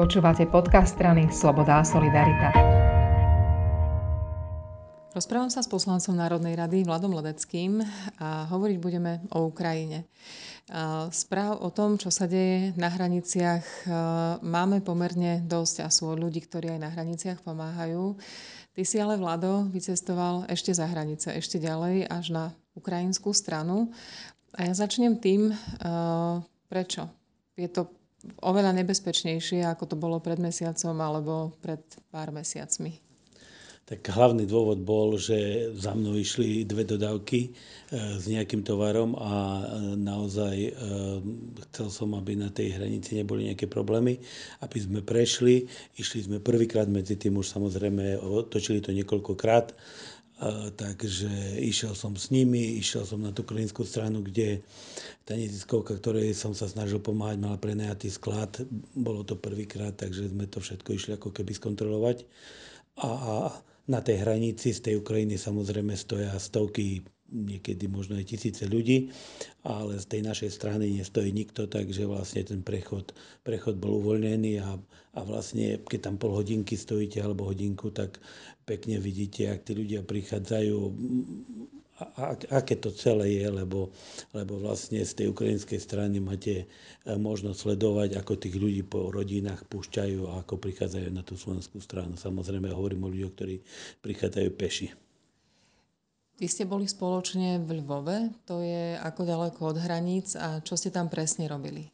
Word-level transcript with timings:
Počúvate 0.00 0.48
podcast 0.48 0.96
strany 0.96 1.28
Sloboda 1.28 1.76
a 1.76 1.84
Solidarita. 1.84 2.56
Rozprávam 5.12 5.52
sa 5.52 5.60
s 5.60 5.68
poslancom 5.68 6.16
Národnej 6.16 6.56
rady 6.56 6.88
Vladom 6.88 7.12
Ledeckým 7.12 7.84
a 8.16 8.48
hovoriť 8.48 8.80
budeme 8.80 9.20
o 9.28 9.52
Ukrajine. 9.52 10.08
Správ 11.12 11.60
o 11.60 11.68
tom, 11.68 12.00
čo 12.00 12.08
sa 12.08 12.24
deje 12.24 12.72
na 12.80 12.88
hraniciach, 12.88 13.92
máme 14.40 14.80
pomerne 14.80 15.44
dosť 15.44 15.84
a 15.84 15.92
sú 15.92 16.08
od 16.08 16.16
ľudí, 16.16 16.48
ktorí 16.48 16.72
aj 16.72 16.80
na 16.80 16.88
hraniciach 16.96 17.44
pomáhajú. 17.44 18.16
Ty 18.72 18.82
si 18.88 18.96
ale, 18.96 19.20
Vlado, 19.20 19.68
vycestoval 19.68 20.48
ešte 20.48 20.72
za 20.72 20.88
hranice, 20.88 21.36
ešte 21.36 21.60
ďalej, 21.60 22.08
až 22.08 22.32
na 22.32 22.44
ukrajinskú 22.72 23.36
stranu. 23.36 23.92
A 24.56 24.64
ja 24.64 24.72
začnem 24.72 25.20
tým, 25.20 25.52
prečo. 26.72 27.04
Je 27.52 27.68
to 27.68 27.99
oveľa 28.44 28.76
nebezpečnejšie, 28.76 29.64
ako 29.64 29.84
to 29.88 29.96
bolo 29.96 30.20
pred 30.20 30.36
mesiacom 30.36 30.96
alebo 31.00 31.34
pred 31.60 31.80
pár 32.12 32.32
mesiacmi. 32.32 33.00
Tak 33.90 34.06
hlavný 34.06 34.46
dôvod 34.46 34.86
bol, 34.86 35.18
že 35.18 35.66
za 35.74 35.98
mnou 35.98 36.14
išli 36.14 36.62
dve 36.62 36.86
dodávky 36.86 37.40
e, 37.42 37.50
s 38.22 38.22
nejakým 38.30 38.62
tovarom 38.62 39.18
a 39.18 39.34
e, 39.34 39.62
naozaj 39.98 40.56
e, 40.62 40.70
chcel 41.66 41.88
som, 41.90 42.14
aby 42.14 42.38
na 42.38 42.54
tej 42.54 42.78
hranici 42.78 43.18
neboli 43.18 43.50
nejaké 43.50 43.66
problémy, 43.66 44.14
aby 44.62 44.78
sme 44.78 45.02
prešli. 45.02 45.66
Išli 45.98 46.30
sme 46.30 46.38
prvýkrát 46.38 46.86
medzi 46.86 47.18
tým 47.18 47.42
už 47.42 47.50
samozrejme, 47.50 48.22
točili 48.46 48.78
to 48.78 48.94
niekoľkokrát 48.94 49.74
takže 50.76 51.28
išiel 51.60 51.92
som 51.92 52.16
s 52.16 52.32
nimi, 52.32 52.80
išiel 52.80 53.04
som 53.04 53.20
na 53.20 53.28
tú 53.28 53.44
ukrajinskú 53.44 53.84
stranu, 53.84 54.24
kde 54.24 54.64
tá 55.28 55.36
neziskovka, 55.36 56.00
ktorej 56.00 56.32
som 56.32 56.56
sa 56.56 56.64
snažil 56.64 56.96
pomáhať, 56.96 57.36
mala 57.36 57.60
prenajatý 57.60 58.08
sklad. 58.08 58.64
Bolo 58.96 59.20
to 59.20 59.36
prvýkrát, 59.36 59.92
takže 59.92 60.32
sme 60.32 60.48
to 60.48 60.64
všetko 60.64 60.88
išli 60.96 61.10
ako 61.20 61.28
keby 61.36 61.52
skontrolovať. 61.52 62.24
A 63.04 63.52
na 63.84 64.00
tej 64.00 64.24
hranici 64.24 64.72
z 64.72 64.80
tej 64.80 64.94
Ukrajiny 65.04 65.36
samozrejme 65.36 65.92
stoja 65.92 66.32
stovky 66.40 67.04
niekedy 67.30 67.86
možno 67.86 68.18
aj 68.18 68.26
tisíce 68.28 68.66
ľudí, 68.66 69.14
ale 69.62 69.96
z 69.96 70.06
tej 70.06 70.22
našej 70.26 70.50
strany 70.50 70.90
nestojí 70.98 71.30
nikto, 71.30 71.70
takže 71.70 72.04
vlastne 72.04 72.42
ten 72.44 72.60
prechod, 72.60 73.14
prechod 73.46 73.78
bol 73.78 74.02
uvoľnený 74.02 74.60
a, 74.60 74.76
a 75.16 75.20
vlastne 75.24 75.78
keď 75.86 76.10
tam 76.10 76.16
pol 76.18 76.34
hodinky 76.34 76.74
stojíte 76.74 77.22
alebo 77.22 77.48
hodinku, 77.48 77.94
tak 77.94 78.18
pekne 78.68 78.98
vidíte, 78.98 79.50
ak 79.50 79.66
tí 79.66 79.72
ľudia 79.74 80.02
prichádzajú 80.02 80.76
a, 82.00 82.32
aké 82.56 82.80
to 82.80 82.88
celé 82.90 83.36
je, 83.40 83.48
lebo, 83.52 83.92
lebo 84.32 84.56
vlastne 84.56 85.04
z 85.04 85.12
tej 85.12 85.26
ukrajinskej 85.36 85.80
strany 85.80 86.16
máte 86.16 86.64
e, 86.64 86.66
možnosť 87.12 87.58
sledovať, 87.60 88.16
ako 88.16 88.40
tých 88.40 88.56
ľudí 88.56 88.82
po 88.88 89.12
rodinách 89.12 89.68
púšťajú 89.68 90.20
a 90.32 90.40
ako 90.40 90.56
prichádzajú 90.56 91.08
na 91.12 91.20
tú 91.20 91.36
slovenskú 91.36 91.76
stranu. 91.84 92.16
Samozrejme, 92.16 92.72
hovorím 92.72 93.04
o 93.04 93.12
ľuďoch, 93.12 93.32
ktorí 93.36 93.56
prichádzajú 94.00 94.48
peši. 94.56 95.09
Vy 96.40 96.48
ste 96.48 96.64
boli 96.64 96.88
spoločne 96.88 97.60
v 97.60 97.84
Lvove, 97.84 98.32
to 98.48 98.64
je 98.64 98.96
ako 98.96 99.28
ďaleko 99.28 99.60
od 99.60 99.76
hraníc 99.76 100.40
a 100.40 100.64
čo 100.64 100.72
ste 100.72 100.88
tam 100.88 101.12
presne 101.12 101.44
robili? 101.44 101.84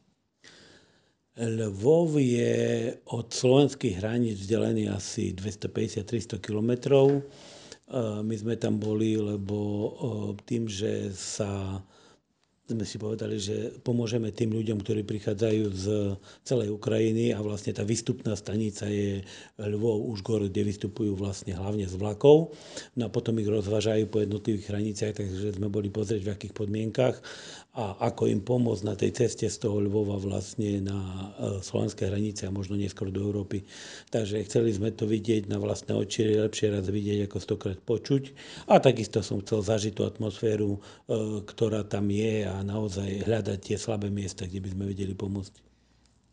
Lvov 1.35 2.15
je 2.15 2.95
od 3.11 3.27
slovenských 3.27 3.99
hraníc 3.99 4.39
vzdelený 4.39 4.87
asi 4.87 5.35
250-300 5.35 6.39
kilometrov. 6.39 7.27
My 8.23 8.35
sme 8.39 8.55
tam 8.55 8.79
boli, 8.79 9.19
lebo 9.19 9.91
tým, 10.47 10.71
že 10.71 11.11
sa 11.11 11.83
sme 12.67 12.83
si 12.83 12.99
povedali, 12.99 13.39
že 13.39 13.79
pomôžeme 13.79 14.35
tým 14.35 14.51
ľuďom, 14.51 14.83
ktorí 14.83 15.07
prichádzajú 15.07 15.63
z 15.71 15.85
celej 16.43 16.75
Ukrajiny 16.75 17.31
a 17.31 17.39
vlastne 17.39 17.71
tá 17.71 17.87
výstupná 17.87 18.35
stanica 18.35 18.83
je 18.91 19.23
Lvov, 19.55 20.11
Užgor, 20.11 20.43
kde 20.51 20.67
vystupujú 20.67 21.15
vlastne 21.15 21.55
hlavne 21.55 21.87
z 21.87 21.95
vlakov. 21.95 22.51
No 22.99 23.07
a 23.07 23.13
potom 23.13 23.39
ich 23.39 23.47
rozvážajú 23.47 24.11
po 24.11 24.19
jednotlivých 24.19 24.67
hraniciach, 24.67 25.15
takže 25.15 25.55
sme 25.55 25.71
boli 25.71 25.87
pozrieť 25.87 26.21
v 26.27 26.33
akých 26.35 26.53
podmienkach 26.53 27.15
a 27.77 28.09
ako 28.09 28.25
im 28.25 28.41
pomôcť 28.41 28.83
na 28.89 28.97
tej 28.97 29.13
ceste 29.13 29.45
z 29.45 29.57
toho 29.61 29.77
Lvova 29.77 30.17
vlastne 30.17 30.81
na 30.81 30.97
e, 30.97 31.61
slovenské 31.61 32.09
hranice 32.09 32.49
a 32.49 32.51
možno 32.51 32.73
neskôr 32.73 33.13
do 33.13 33.21
Európy. 33.21 33.69
Takže 34.09 34.41
chceli 34.49 34.73
sme 34.73 34.89
to 34.89 35.05
vidieť 35.05 35.45
na 35.45 35.61
vlastné 35.61 35.93
oči, 35.93 36.41
lepšie 36.41 36.73
raz 36.73 36.89
vidieť 36.89 37.29
ako 37.29 37.37
stokrát 37.37 37.77
počuť. 37.77 38.33
A 38.73 38.81
takisto 38.81 39.21
som 39.21 39.45
chcel 39.45 39.61
zažiť 39.61 39.93
tú 39.93 40.09
atmosféru, 40.09 40.73
e, 40.73 40.79
ktorá 41.45 41.85
tam 41.85 42.09
je 42.09 42.49
a 42.49 42.56
naozaj 42.61 43.25
hľadať 43.27 43.59
tie 43.59 43.77
slabé 43.77 44.07
miesta, 44.13 44.45
kde 44.45 44.63
by 44.63 44.69
sme 44.73 44.83
vedeli 44.89 45.13
pomôcť. 45.17 45.67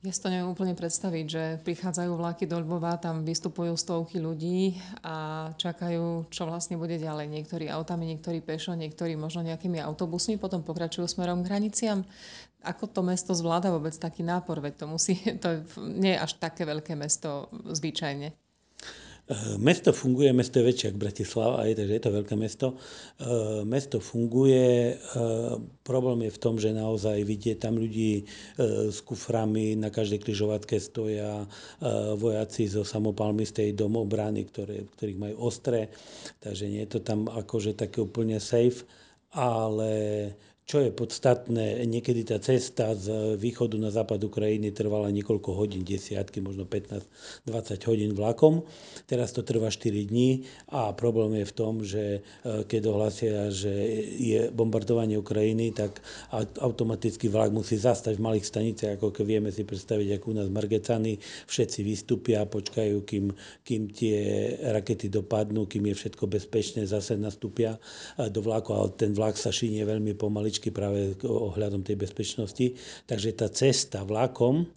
Ja 0.05 0.13
si 0.13 0.21
to 0.21 0.29
neviem 0.29 0.53
úplne 0.53 0.77
predstaviť, 0.77 1.25
že 1.25 1.43
prichádzajú 1.65 2.13
vlaky 2.13 2.45
do 2.45 2.61
Lvova, 2.61 3.01
tam 3.01 3.25
vystupujú 3.25 3.73
stovky 3.73 4.21
ľudí 4.21 4.77
a 5.01 5.49
čakajú, 5.57 6.29
čo 6.29 6.45
vlastne 6.45 6.77
bude 6.77 7.01
ďalej. 7.01 7.25
Niektorí 7.33 7.73
autami, 7.73 8.13
niektorí 8.13 8.45
pešo, 8.45 8.77
niektorí 8.77 9.17
možno 9.17 9.41
nejakými 9.41 9.81
autobusmi, 9.81 10.37
potom 10.37 10.61
pokračujú 10.61 11.09
smerom 11.09 11.41
k 11.41 11.49
hraniciam. 11.49 12.05
Ako 12.61 12.85
to 12.93 13.01
mesto 13.01 13.33
zvláda 13.33 13.73
vôbec 13.73 13.97
taký 13.97 14.21
nápor? 14.21 14.61
Veď 14.61 14.85
to, 14.85 14.87
musí, 14.93 15.17
to 15.43 15.65
nie 15.81 16.13
je 16.13 16.21
až 16.21 16.37
také 16.37 16.69
veľké 16.69 16.93
mesto 17.01 17.49
zvyčajne. 17.65 18.44
Eh, 19.25 19.57
mesto 19.57 19.89
funguje, 19.97 20.37
mesto 20.37 20.61
je 20.61 20.69
väčšie 20.69 20.87
ako 20.93 20.99
Bratislava, 21.01 21.65
aj, 21.65 21.81
takže 21.81 21.93
je 21.97 22.03
to 22.05 22.13
veľké 22.13 22.35
mesto. 22.37 22.67
Eh, 22.77 23.65
mesto 23.65 23.97
funguje, 23.97 25.01
eh, 25.01 25.55
problém 25.81 26.29
je 26.29 26.37
v 26.37 26.43
tom, 26.45 26.61
že 26.61 26.77
naozaj 26.77 27.25
vidie 27.25 27.57
tam 27.57 27.81
ľudí 27.81 28.29
s 28.93 29.01
kuframi, 29.01 29.77
na 29.77 29.89
každej 29.89 30.21
križovatke 30.21 30.81
stoja 30.81 31.45
vojaci 32.17 32.69
zo 32.69 32.85
samopalmistej 32.87 33.77
domobrany, 33.77 34.49
ktoré, 34.49 34.89
ktorých 34.97 35.19
majú 35.21 35.37
ostré, 35.45 35.93
takže 36.41 36.65
nie 36.69 36.83
je 36.85 36.91
to 36.97 37.01
tam 37.05 37.29
akože 37.29 37.77
také 37.77 38.01
úplne 38.01 38.41
safe, 38.41 38.89
ale 39.35 40.33
čo 40.65 40.81
je 40.81 40.89
podstatné, 40.89 41.85
niekedy 41.85 42.25
tá 42.25 42.41
cesta 42.41 42.97
z 42.97 43.37
východu 43.37 43.77
na 43.77 43.93
západ 43.93 44.17
Ukrajiny 44.25 44.73
trvala 44.73 45.13
niekoľko 45.13 45.53
hodín, 45.53 45.85
desiatky, 45.85 46.41
možno 46.41 46.65
15-20 46.65 47.05
hodín 47.85 48.17
vlakom. 48.17 48.65
Teraz 49.05 49.37
to 49.37 49.45
trvá 49.45 49.69
4 49.69 49.93
dní 50.09 50.49
a 50.73 50.97
problém 50.97 51.45
je 51.45 51.47
v 51.53 51.55
tom, 51.55 51.75
že 51.85 52.05
e, 52.17 52.65
keď 52.65 52.83
ohlasia, 52.89 53.53
že 53.53 53.77
je 54.17 54.49
bombardovanie 54.57 55.21
Ukrajiny, 55.21 55.77
tak 55.77 56.01
automaticky 56.57 57.29
vlak 57.29 57.53
musí 57.53 57.77
zastať 57.77 58.17
v 58.17 58.25
malých 58.25 58.49
staniciach, 58.49 58.97
ako 58.97 59.13
keď 59.13 59.25
vieme 59.29 59.53
si 59.53 59.69
predstaviť, 59.69 60.17
ako 60.17 60.27
u 60.33 60.37
nás 60.41 60.49
Margecany, 60.49 61.21
všetci 61.45 61.85
vystúpia, 61.85 62.49
počkajú, 62.49 63.05
kým, 63.05 63.37
kým 63.69 63.93
tie 63.93 64.17
rakety 64.65 65.13
dopadnú, 65.13 65.69
kým 65.69 65.93
je 65.93 65.95
všetko 66.01 66.25
bezpečné, 66.25 66.89
zase 66.89 67.21
nastúpia 67.21 67.77
e, 68.17 68.33
do 68.33 68.41
vlaku, 68.41 68.73
ale 68.73 68.97
ten 68.97 69.13
vlak 69.13 69.37
sa 69.37 69.53
šínie 69.53 69.85
veľmi 69.85 70.17
pomaly 70.17 70.54
pomaličky 70.55 70.71
práve 70.71 71.19
ohľadom 71.27 71.83
tej 71.83 71.99
bezpečnosti. 71.99 72.67
Takže 73.11 73.31
tá 73.35 73.51
cesta 73.51 74.07
vlakom 74.07 74.71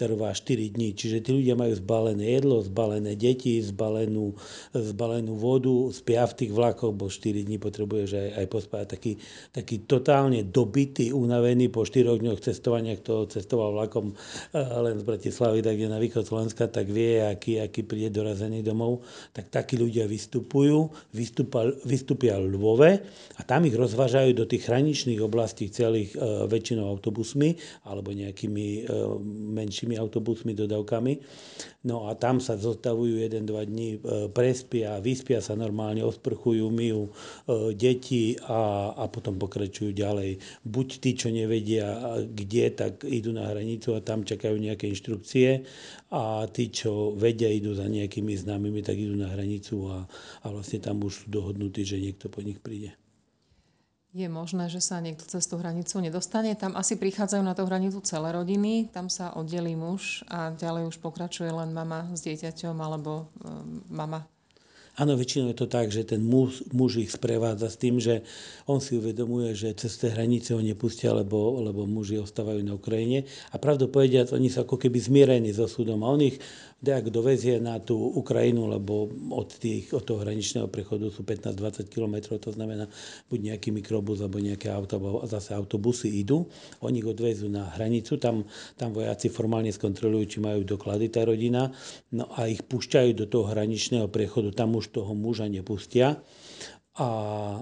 trvá 0.00 0.32
4 0.32 0.72
dní. 0.72 0.96
Čiže 0.96 1.20
tí 1.20 1.30
ľudia 1.36 1.52
majú 1.60 1.76
zbalené 1.76 2.40
jedlo, 2.40 2.64
zbalené 2.64 3.12
deti, 3.20 3.60
zbalenú, 3.60 4.32
zbalenú 4.72 5.36
vodu, 5.36 5.92
spia 5.92 6.24
v 6.24 6.34
tých 6.40 6.52
vlakoch, 6.56 6.96
bo 6.96 7.12
4 7.12 7.44
dní 7.44 7.60
potrebuješ 7.60 8.16
aj, 8.16 8.28
aj 8.40 8.46
pospávať. 8.48 8.86
Taký, 8.96 9.12
taký 9.52 9.76
totálne 9.84 10.40
dobitý, 10.48 11.12
unavený 11.12 11.68
po 11.68 11.84
4 11.84 12.16
dňoch 12.16 12.40
cestovania, 12.40 12.96
kto 12.96 13.28
cestoval 13.28 13.76
vlakom 13.76 14.16
eh, 14.16 14.56
len 14.56 14.96
z 14.96 15.04
Bratislavy, 15.04 15.60
tak 15.60 15.76
je 15.76 15.88
na 15.92 16.00
východ 16.00 16.24
Slovenska, 16.24 16.64
tak 16.72 16.88
vie, 16.88 17.20
aký, 17.20 17.60
aký 17.60 17.84
príde 17.84 18.08
dorazený 18.08 18.64
domov. 18.64 19.04
Tak 19.36 19.52
takí 19.52 19.76
ľudia 19.76 20.08
vystupujú, 20.08 20.88
vystúpia, 21.12 21.68
vystúpia 21.84 22.40
v 22.40 22.56
Lvove 22.56 22.92
a 23.36 23.40
tam 23.44 23.68
ich 23.68 23.76
rozvážajú 23.76 24.32
do 24.32 24.48
tých 24.48 24.70
hraničných 24.70 25.20
oblastí 25.20 25.68
celých 25.68 26.14
e, 26.14 26.46
väčšinou 26.46 26.86
autobusmi 26.86 27.58
alebo 27.84 28.14
nejakými 28.14 28.66
e, 28.86 29.00
menšími 29.58 29.89
tými 29.90 29.98
autobusmi, 29.98 30.54
dodavkami. 30.54 31.18
No 31.90 32.06
a 32.06 32.14
tam 32.14 32.38
sa 32.38 32.54
zostavujú 32.54 33.18
1-2 33.26 33.42
dní, 33.66 33.88
e, 33.98 34.30
prespia, 34.30 35.02
vyspia 35.02 35.42
sa 35.42 35.58
normálne, 35.58 36.06
osprchujú, 36.06 36.70
myjú 36.70 37.10
e, 37.10 37.74
deti 37.74 38.38
a, 38.46 38.94
a 38.94 39.10
potom 39.10 39.34
pokračujú 39.34 39.90
ďalej. 39.90 40.38
Buď 40.62 40.88
tí, 41.02 41.10
čo 41.18 41.34
nevedia 41.34 42.22
kde, 42.22 42.70
tak 42.70 43.02
idú 43.02 43.34
na 43.34 43.50
hranicu 43.50 43.98
a 43.98 44.04
tam 44.04 44.22
čakajú 44.22 44.54
nejaké 44.54 44.86
inštrukcie 44.86 45.66
a 46.14 46.46
tí, 46.46 46.70
čo 46.70 47.10
vedia, 47.18 47.50
idú 47.50 47.74
za 47.74 47.90
nejakými 47.90 48.38
známymi, 48.38 48.86
tak 48.86 48.94
idú 48.94 49.18
na 49.18 49.26
hranicu 49.34 49.90
a, 49.90 50.06
a 50.44 50.46
vlastne 50.54 50.78
tam 50.78 51.02
už 51.02 51.26
sú 51.26 51.26
dohodnutí, 51.34 51.82
že 51.82 51.98
niekto 51.98 52.30
po 52.30 52.38
nich 52.46 52.62
príde. 52.62 52.94
Je 54.10 54.26
možné, 54.26 54.66
že 54.66 54.82
sa 54.82 54.98
niekto 54.98 55.22
cez 55.22 55.46
tú 55.46 55.54
hranicu 55.54 56.02
nedostane. 56.02 56.50
Tam 56.58 56.74
asi 56.74 56.98
prichádzajú 56.98 57.46
na 57.46 57.54
tú 57.54 57.62
hranicu 57.62 58.02
celé 58.02 58.34
rodiny, 58.34 58.90
tam 58.90 59.06
sa 59.06 59.30
oddelí 59.38 59.78
muž 59.78 60.26
a 60.26 60.50
ďalej 60.50 60.90
už 60.90 60.96
pokračuje 60.98 61.46
len 61.46 61.70
mama 61.70 62.10
s 62.10 62.26
dieťaťom 62.26 62.74
alebo 62.74 63.30
um, 63.46 63.86
mama 63.86 64.26
Áno, 64.98 65.14
väčšinou 65.14 65.54
je 65.54 65.58
to 65.62 65.68
tak, 65.70 65.94
že 65.94 66.02
ten 66.02 66.22
muž, 66.22 66.66
muž 66.74 66.98
ich 66.98 67.14
sprevádza 67.14 67.70
s 67.70 67.78
tým, 67.78 68.02
že 68.02 68.26
on 68.66 68.82
si 68.82 68.98
uvedomuje, 68.98 69.54
že 69.54 69.76
cez 69.78 69.94
tie 70.00 70.10
hranice 70.10 70.54
ho 70.54 70.60
nepustia, 70.62 71.14
lebo, 71.14 71.62
lebo 71.62 71.86
muži 71.86 72.18
ostávajú 72.18 72.62
na 72.66 72.74
Ukrajine. 72.74 73.28
A 73.54 73.56
pravdu 73.62 73.86
povediac, 73.86 74.34
oni 74.34 74.50
sú 74.50 74.66
ako 74.66 74.76
keby 74.80 74.98
zmierení 74.98 75.54
so 75.54 75.70
súdom. 75.70 76.02
A 76.02 76.10
on 76.10 76.22
ich 76.26 76.42
dejak 76.80 77.12
dovezie 77.12 77.60
na 77.60 77.76
tú 77.76 77.92
Ukrajinu, 78.16 78.64
lebo 78.64 79.12
od, 79.36 79.52
tých, 79.60 79.92
od 79.92 80.00
toho 80.00 80.24
hraničného 80.24 80.64
prechodu 80.72 81.12
sú 81.12 81.28
15-20 81.28 81.92
km, 81.92 82.40
to 82.40 82.56
znamená 82.56 82.88
buď 83.28 83.52
nejaký 83.52 83.68
mikrobus 83.68 84.24
alebo 84.24 84.40
nejaké 84.40 84.72
auto, 84.72 84.96
alebo 84.96 85.20
zase 85.28 85.52
autobusy 85.52 86.08
idú. 86.24 86.48
Oni 86.80 87.04
ich 87.04 87.08
odvezú 87.08 87.52
na 87.52 87.68
hranicu, 87.76 88.16
tam, 88.16 88.48
tam 88.80 88.96
vojaci 88.96 89.28
formálne 89.28 89.68
skontrolujú, 89.68 90.24
či 90.24 90.38
majú 90.40 90.64
doklady 90.64 91.12
tá 91.12 91.20
rodina, 91.28 91.68
no 92.16 92.32
a 92.32 92.48
ich 92.48 92.64
púšťajú 92.64 93.12
do 93.12 93.28
toho 93.28 93.52
hraničného 93.52 94.08
prechodu, 94.08 94.48
tam 94.56 94.72
už 94.80 94.88
toho 94.90 95.12
muža 95.12 95.46
nepustia. 95.46 96.24
A, 97.00 97.08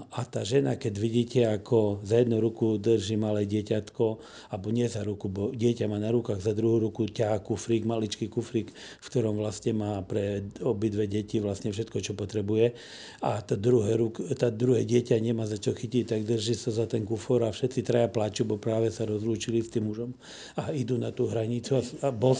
a 0.09 0.21
tá 0.25 0.41
žena, 0.41 0.75
keď 0.75 0.93
vidíte, 0.99 1.39
ako 1.45 2.01
za 2.01 2.19
jednu 2.19 2.41
ruku 2.41 2.81
drží 2.81 3.15
malé 3.15 3.45
dieťatko, 3.45 4.05
alebo 4.51 4.67
nie 4.73 4.89
za 4.89 5.05
ruku, 5.05 5.29
bo 5.29 5.53
dieťa 5.53 5.85
má 5.85 5.95
na 5.95 6.11
rukách, 6.11 6.41
za 6.41 6.51
druhú 6.51 6.89
ruku 6.89 7.05
ťahá 7.07 7.39
kufrík, 7.39 7.85
maličký 7.85 8.25
kufrík, 8.25 8.73
v 8.73 9.05
ktorom 9.05 9.37
vlastne 9.37 9.77
má 9.77 10.01
pre 10.03 10.49
obidve 10.65 11.05
deti 11.05 11.37
vlastne 11.37 11.69
všetko, 11.71 11.97
čo 12.03 12.17
potrebuje. 12.17 12.73
A 13.21 13.39
tá 13.45 13.53
druhé, 13.53 14.01
ruk, 14.01 14.17
tá 14.33 14.51
druhé 14.51 14.83
dieťa 14.83 15.21
nemá 15.21 15.45
za 15.45 15.61
čo 15.61 15.71
chytiť, 15.71 16.09
tak 16.09 16.27
drží 16.27 16.57
sa 16.57 16.73
za 16.73 16.89
ten 16.89 17.05
kufor 17.05 17.45
a 17.45 17.53
všetci 17.53 17.85
traja 17.85 18.09
plačú, 18.11 18.43
bo 18.43 18.57
práve 18.57 18.89
sa 18.89 19.05
rozlúčili 19.05 19.61
s 19.61 19.71
tým 19.71 19.93
mužom 19.93 20.11
a 20.57 20.75
idú 20.75 20.97
na 20.99 21.13
tú 21.13 21.29
hranicu. 21.29 21.79
A, 21.79 21.81
a, 22.03 22.09
bol, 22.09 22.35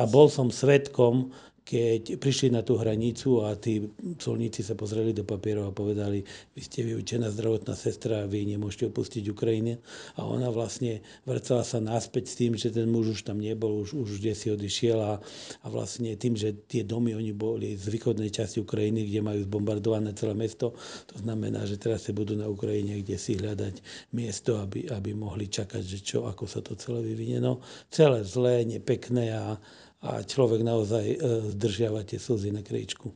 a 0.00 0.04
bol 0.08 0.26
som 0.26 0.48
svetkom, 0.50 1.30
keď 1.66 2.22
prišli 2.22 2.54
na 2.54 2.62
tú 2.62 2.78
hranicu 2.78 3.42
a 3.42 3.58
tí 3.58 3.82
colníci 4.22 4.62
sa 4.62 4.78
pozreli 4.78 5.10
do 5.10 5.26
papierov 5.26 5.66
a 5.66 5.74
povedali, 5.74 6.22
vy 6.54 6.62
ste 6.62 6.86
vyučená 6.86 7.26
zdravotná 7.34 7.74
sestra 7.74 8.22
vy 8.30 8.46
nemôžete 8.54 8.86
opustiť 8.86 9.26
Ukrajinu. 9.34 9.74
A 10.14 10.22
ona 10.22 10.46
vlastne 10.54 11.02
vrcala 11.26 11.66
sa 11.66 11.82
náspäť 11.82 12.30
s 12.30 12.38
tým, 12.38 12.54
že 12.54 12.70
ten 12.70 12.86
muž 12.86 13.18
už 13.18 13.26
tam 13.26 13.42
nebol, 13.42 13.82
už, 13.82 13.98
už 13.98 14.22
kde 14.22 14.32
si 14.38 14.46
odišiel 14.54 14.98
a, 15.02 15.18
a 15.62 15.66
vlastne 15.66 16.14
tým, 16.14 16.38
že 16.38 16.54
tie 16.70 16.86
domy 16.86 17.18
oni 17.18 17.34
boli 17.34 17.74
z 17.74 17.90
východnej 17.90 18.30
časti 18.30 18.62
Ukrajiny, 18.62 19.10
kde 19.10 19.26
majú 19.26 19.40
zbombardované 19.42 20.14
celé 20.14 20.38
mesto, 20.38 20.70
to 21.10 21.18
znamená, 21.18 21.66
že 21.66 21.82
teraz 21.82 22.06
sa 22.06 22.14
budú 22.14 22.38
na 22.38 22.46
Ukrajine, 22.46 23.02
kde 23.02 23.18
si 23.18 23.34
hľadať 23.34 23.82
miesto, 24.14 24.62
aby, 24.62 24.86
aby 24.86 25.18
mohli 25.18 25.50
čakať, 25.50 25.82
že 25.82 25.98
čo, 25.98 26.30
ako 26.30 26.46
sa 26.46 26.62
to 26.62 26.78
celé 26.78 27.02
vyvinie. 27.02 27.42
No, 27.42 27.58
celé 27.90 28.22
zlé, 28.22 28.62
nepekné 28.62 29.34
a, 29.34 29.58
a 30.04 30.20
človek 30.22 30.60
naozaj 30.60 31.04
e, 31.04 31.16
zdržiava 31.56 32.04
tie 32.04 32.20
slzy 32.20 32.52
na 32.52 32.60
kričku. 32.60 33.12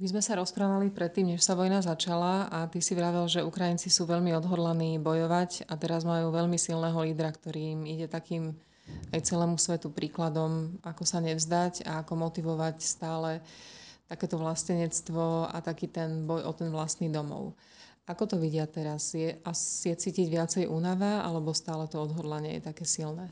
My 0.00 0.08
sme 0.08 0.24
sa 0.24 0.32
rozprávali 0.40 0.88
predtým, 0.88 1.36
než 1.36 1.44
sa 1.44 1.52
vojna 1.52 1.84
začala 1.84 2.48
a 2.48 2.64
ty 2.72 2.80
si 2.80 2.96
vravel, 2.96 3.28
že 3.28 3.44
Ukrajinci 3.44 3.92
sú 3.92 4.08
veľmi 4.08 4.32
odhodlaní 4.32 4.96
bojovať 4.96 5.68
a 5.68 5.76
teraz 5.76 6.08
majú 6.08 6.32
veľmi 6.32 6.56
silného 6.56 6.96
lídra, 7.04 7.28
ktorý 7.28 7.76
im 7.76 7.84
ide 7.84 8.08
takým 8.08 8.56
aj 9.12 9.20
celému 9.28 9.60
svetu 9.60 9.92
príkladom, 9.92 10.80
ako 10.80 11.04
sa 11.04 11.20
nevzdať 11.20 11.84
a 11.84 12.00
ako 12.00 12.16
motivovať 12.16 12.80
stále 12.80 13.44
takéto 14.08 14.40
vlastenectvo 14.40 15.52
a 15.52 15.60
taký 15.60 15.86
ten 15.92 16.24
boj 16.24 16.48
o 16.48 16.52
ten 16.56 16.72
vlastný 16.72 17.12
domov. 17.12 17.54
Ako 18.08 18.26
to 18.26 18.40
vidia 18.40 18.64
teraz? 18.66 19.14
Je, 19.14 19.38
je 19.84 19.94
cítiť 19.94 20.26
viacej 20.26 20.64
únava 20.66 21.22
alebo 21.22 21.54
stále 21.54 21.86
to 21.86 22.00
odhodlanie 22.00 22.58
je 22.58 22.62
také 22.66 22.88
silné? 22.88 23.30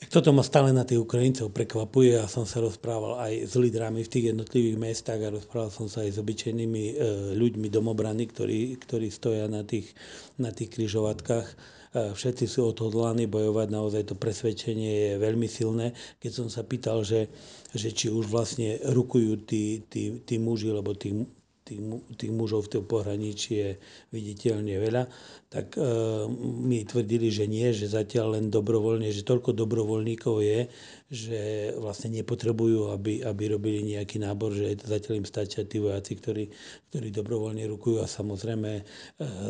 Tak 0.00 0.08
toto 0.08 0.32
ma 0.32 0.40
stále 0.40 0.72
na 0.72 0.88
tých 0.88 1.04
Ukrajincov 1.04 1.52
prekvapuje 1.52 2.16
a 2.16 2.24
som 2.24 2.48
sa 2.48 2.64
rozprával 2.64 3.20
aj 3.20 3.52
s 3.52 3.54
lídrami 3.60 4.00
v 4.00 4.08
tých 4.08 4.24
jednotlivých 4.32 4.80
mestách 4.80 5.20
a 5.28 5.34
rozprával 5.36 5.68
som 5.68 5.92
sa 5.92 6.08
aj 6.08 6.16
s 6.16 6.18
obyčajnými 6.24 6.84
e, 6.88 6.94
ľuďmi 7.36 7.68
domobrany, 7.68 8.24
ktorí, 8.32 8.80
ktorí 8.80 9.12
stoja 9.12 9.44
na 9.44 9.60
tých, 9.60 9.92
na 10.40 10.56
tých 10.56 10.72
križovatkách. 10.72 11.46
E, 11.52 11.54
všetci 12.16 12.48
sú 12.48 12.72
odhodlaní 12.72 13.28
bojovať, 13.28 13.68
naozaj 13.68 14.08
to 14.08 14.16
presvedčenie 14.16 14.88
je 14.88 15.12
veľmi 15.20 15.44
silné. 15.44 15.92
Keď 16.16 16.32
som 16.32 16.48
sa 16.48 16.64
pýtal, 16.64 17.04
že, 17.04 17.28
že 17.76 17.92
či 17.92 18.08
už 18.08 18.24
vlastne 18.24 18.80
rukujú 18.80 19.44
tí, 19.44 19.84
tí, 19.84 20.24
tí 20.24 20.40
muži, 20.40 20.72
lebo 20.72 20.96
tých 20.96 21.28
tých, 21.70 21.80
tých 22.18 22.32
mužov 22.34 22.66
v 22.66 22.72
tom 22.78 22.84
pohraničí 22.90 23.50
je 23.54 23.70
viditeľne 24.10 24.74
veľa, 24.82 25.04
tak 25.46 25.78
e, 25.78 25.82
mi 26.66 26.82
tvrdili, 26.82 27.30
že 27.30 27.46
nie, 27.46 27.70
že 27.70 27.86
zatiaľ 27.86 28.38
len 28.38 28.50
dobrovoľne, 28.50 29.06
že 29.14 29.22
toľko 29.22 29.54
dobrovoľníkov 29.54 30.42
je, 30.42 30.66
že 31.10 31.74
vlastne 31.74 32.22
nepotrebujú, 32.22 32.94
aby, 32.94 33.26
aby 33.26 33.50
robili 33.50 33.82
nejaký 33.82 34.22
nábor, 34.22 34.54
že 34.54 34.78
zatiaľ 34.78 35.18
im 35.18 35.26
stačia 35.26 35.66
tí 35.66 35.82
vojaci, 35.82 36.14
ktorí, 36.14 36.44
ktorí 36.94 37.10
dobrovoľne 37.10 37.66
rukujú 37.66 37.98
a 37.98 38.06
samozrejme 38.06 38.70
e, 38.78 38.82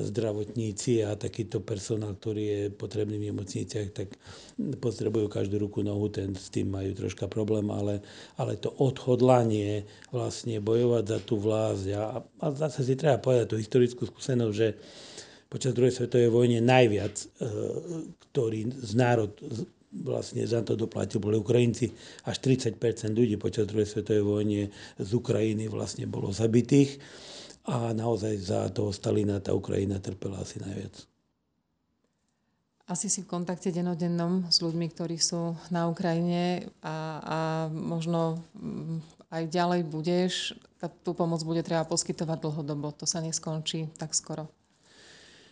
zdravotníci 0.08 1.04
a 1.04 1.20
takýto 1.20 1.60
personál, 1.60 2.16
ktorý 2.16 2.42
je 2.48 2.62
potrebný 2.72 3.20
v 3.20 3.28
nemocniciach, 3.28 3.92
tak 3.92 4.08
potrebujú 4.80 5.28
každú 5.28 5.60
ruku, 5.60 5.84
nohu, 5.84 6.08
ten 6.08 6.32
s 6.32 6.48
tým 6.48 6.72
majú 6.72 6.96
troška 6.96 7.28
problém, 7.28 7.68
ale, 7.68 8.00
ale 8.40 8.56
to 8.56 8.72
odhodlanie 8.80 9.84
vlastne 10.16 10.64
bojovať 10.64 11.04
za 11.12 11.18
tú 11.20 11.36
vlast 11.36 11.84
a, 11.92 12.24
a 12.24 12.46
zase 12.56 12.88
si 12.88 12.96
treba 12.96 13.20
povedať 13.20 13.52
tú 13.52 13.60
historickú 13.60 14.08
skúsenosť, 14.08 14.54
že 14.56 14.80
počas 15.52 15.76
druhej 15.76 15.92
svetovej 15.92 16.32
vojne 16.32 16.64
najviac, 16.64 17.20
e, 17.20 17.26
ktorý 18.32 18.72
z 18.80 18.92
národ 18.96 19.36
vlastne 19.90 20.46
za 20.46 20.62
to 20.62 20.78
doplatil, 20.78 21.18
boli 21.18 21.36
Ukrajinci. 21.36 21.90
Až 22.26 22.36
30% 22.46 22.78
ľudí 23.10 23.34
počas 23.36 23.66
druhej 23.66 23.90
svetovej 23.90 24.22
vojny 24.22 24.58
z 24.96 25.10
Ukrajiny 25.10 25.66
vlastne 25.66 26.06
bolo 26.06 26.30
zabitých 26.30 27.02
a 27.66 27.92
naozaj 27.92 28.34
za 28.40 28.60
toho 28.72 28.94
Stalina 28.94 29.42
tá 29.42 29.52
Ukrajina 29.52 30.00
trpela 30.00 30.40
asi 30.40 30.62
najviac. 30.62 30.94
Asi 32.90 33.06
si 33.06 33.22
v 33.22 33.30
kontakte 33.30 33.70
denodennom 33.70 34.50
s 34.50 34.58
ľuďmi, 34.58 34.90
ktorí 34.90 35.14
sú 35.14 35.54
na 35.70 35.86
Ukrajine 35.86 36.66
a, 36.82 37.22
a 37.22 37.38
možno 37.70 38.42
mm, 38.58 39.30
aj 39.30 39.42
ďalej 39.46 39.80
budeš. 39.86 40.58
Tú 41.06 41.14
pomoc 41.14 41.38
bude 41.46 41.62
treba 41.62 41.86
poskytovať 41.86 42.42
dlhodobo. 42.42 42.90
To 42.98 43.06
sa 43.06 43.22
neskončí 43.22 43.94
tak 43.94 44.10
skoro. 44.10 44.50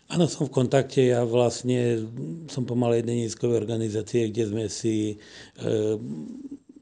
Áno, 0.09 0.25
som 0.25 0.49
v 0.49 0.57
kontakte. 0.65 1.05
Ja 1.13 1.21
vlastne 1.29 2.09
som 2.49 2.65
pomal 2.65 2.97
jednej 2.97 3.29
organizácie, 3.61 4.33
kde 4.33 4.45
sme 4.49 4.65
si 4.73 5.21
e, 5.61 5.77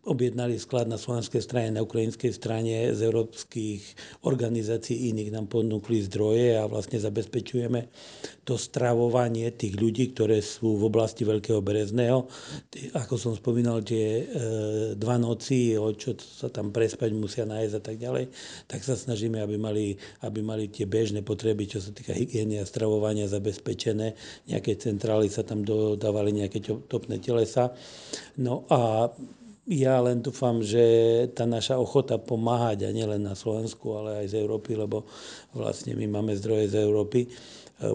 objednali 0.06 0.54
sklad 0.56 0.86
na 0.86 0.96
slovenskej 0.96 1.42
strane, 1.42 1.74
na 1.74 1.82
ukrajinskej 1.82 2.30
strane 2.30 2.94
z 2.94 3.00
európskych 3.02 3.82
organizácií 4.22 5.10
iných 5.10 5.34
nám 5.34 5.50
ponúkli 5.50 5.98
zdroje 6.06 6.54
a 6.54 6.70
vlastne 6.70 7.02
zabezpečujeme 7.02 7.90
to 8.46 8.54
stravovanie 8.54 9.50
tých 9.50 9.74
ľudí, 9.74 10.14
ktoré 10.14 10.38
sú 10.38 10.78
v 10.78 10.86
oblasti 10.86 11.26
Veľkého 11.26 11.58
Berezného. 11.58 12.30
Ako 12.94 13.18
som 13.18 13.34
spomínal, 13.34 13.82
tie 13.82 14.22
e, 14.22 14.24
dva 14.94 15.18
noci, 15.18 15.74
o 15.74 15.90
čo 15.90 16.14
sa 16.14 16.46
tam 16.46 16.70
prespať 16.70 17.10
musia 17.10 17.42
nájsť 17.42 17.74
a 17.74 17.82
tak 17.82 17.98
ďalej, 17.98 18.30
tak 18.70 18.86
sa 18.86 18.94
snažíme, 18.94 19.42
aby 19.42 19.58
mali, 19.58 19.98
aby 20.22 20.40
mali 20.46 20.70
tie 20.70 20.86
bežné 20.86 21.26
potreby, 21.26 21.66
čo 21.66 21.82
sa 21.82 21.90
týka 21.90 22.14
hygieny 22.14 22.62
a 22.62 22.68
stravovania 22.70 23.26
zabezpečené. 23.26 24.14
Nejaké 24.46 24.78
centrály 24.78 25.26
sa 25.26 25.42
tam 25.42 25.66
dodávali 25.66 26.30
nejaké 26.30 26.62
topné 26.86 27.18
telesa. 27.18 27.74
No 28.38 28.62
a 28.70 29.10
ja 29.66 29.98
len 29.98 30.22
dúfam, 30.22 30.62
že 30.62 30.82
tá 31.34 31.42
naša 31.42 31.74
ochota 31.82 32.22
pomáhať, 32.22 32.86
a 32.86 32.94
nielen 32.94 33.26
na 33.26 33.34
Slovensku, 33.34 33.98
ale 33.98 34.22
aj 34.22 34.26
z 34.30 34.34
Európy, 34.38 34.78
lebo 34.78 35.10
vlastne 35.50 35.98
my 35.98 36.06
máme 36.06 36.38
zdroje 36.38 36.70
z 36.70 36.86
Európy, 36.86 37.26
e, 37.26 37.28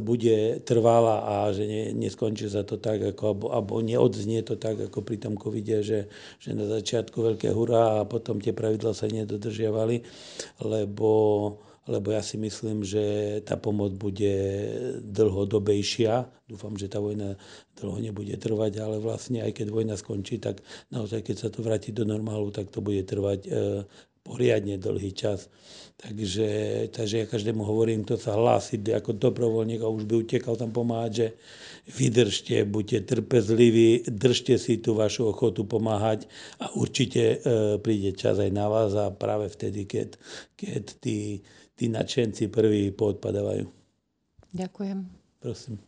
bude 0.03 0.59
trvalá 0.67 1.23
a 1.23 1.35
že 1.55 1.63
ne, 1.63 1.83
neskončí 1.95 2.51
sa 2.51 2.67
to 2.67 2.75
tak, 2.75 3.15
ako, 3.15 3.23
alebo, 3.23 3.45
alebo 3.55 3.73
neodznie 3.79 4.43
to 4.43 4.59
tak, 4.59 4.83
ako 4.91 4.99
pri 4.99 5.23
tom 5.23 5.39
covide, 5.39 5.79
že, 5.79 6.11
že 6.43 6.51
na 6.51 6.67
začiatku 6.67 7.15
veľké 7.15 7.55
hurá 7.55 8.03
a 8.03 8.07
potom 8.07 8.43
tie 8.43 8.51
pravidla 8.51 8.91
sa 8.91 9.07
nedodržiavali, 9.07 10.03
lebo 10.67 11.09
lebo 11.89 12.13
ja 12.13 12.21
si 12.21 12.37
myslím, 12.37 12.85
že 12.85 13.37
tá 13.41 13.57
pomoc 13.57 13.97
bude 13.97 14.33
dlhodobejšia. 15.01 16.29
Dúfam, 16.45 16.77
že 16.77 16.85
tá 16.85 17.01
vojna 17.01 17.41
dlho 17.73 17.97
nebude 17.97 18.37
trvať, 18.37 18.77
ale 18.77 19.01
vlastne 19.01 19.41
aj 19.41 19.57
keď 19.57 19.67
vojna 19.73 19.95
skončí, 19.97 20.37
tak 20.37 20.61
naozaj 20.93 21.25
keď 21.25 21.35
sa 21.37 21.49
to 21.49 21.65
vráti 21.65 21.89
do 21.89 22.05
normálu, 22.05 22.53
tak 22.53 22.69
to 22.69 22.85
bude 22.85 23.01
trvať 23.09 23.39
e, 23.45 23.51
poriadne 24.21 24.77
dlhý 24.77 25.11
čas. 25.17 25.49
Takže, 26.01 26.49
takže 26.89 27.15
ja 27.21 27.25
každému 27.29 27.61
hovorím, 27.61 28.01
to 28.01 28.17
sa 28.17 28.33
hlási 28.33 28.81
ako 28.81 29.21
dobrovoľník 29.21 29.85
a 29.85 29.89
už 29.89 30.09
by 30.09 30.25
utekal 30.25 30.57
tam 30.57 30.73
pomáhať, 30.73 31.11
že 31.13 31.27
vydržte, 31.93 32.65
buďte 32.65 33.05
trpezliví, 33.05 34.09
držte 34.09 34.57
si 34.57 34.81
tú 34.81 34.97
vašu 34.97 35.29
ochotu 35.29 35.65
pomáhať 35.65 36.25
a 36.57 36.73
určite 36.73 37.21
e, 37.21 37.77
príde 37.81 38.17
čas 38.17 38.41
aj 38.41 38.49
na 38.49 38.65
vás 38.65 38.97
a 38.97 39.13
práve 39.13 39.49
vtedy, 39.49 39.85
keď, 39.85 40.17
keď 40.57 40.83
tí 41.01 41.45
tí 41.81 41.89
nadšenci 41.89 42.53
prví 42.53 42.93
poodpadávajú. 42.93 43.65
Ďakujem. 44.53 45.09
Prosím. 45.41 45.81